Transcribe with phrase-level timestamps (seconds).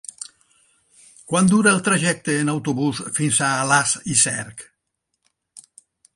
[1.31, 4.67] Quant dura el trajecte en autobús fins a Alàs i Cerc?